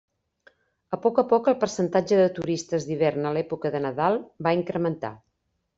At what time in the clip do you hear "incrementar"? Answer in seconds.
4.63-5.19